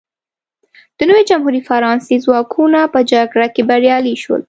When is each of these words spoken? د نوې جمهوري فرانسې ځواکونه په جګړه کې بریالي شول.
د 0.97 0.99
نوې 1.09 1.23
جمهوري 1.29 1.61
فرانسې 1.69 2.15
ځواکونه 2.25 2.79
په 2.93 2.99
جګړه 3.11 3.47
کې 3.53 3.61
بریالي 3.69 4.15
شول. 4.23 4.39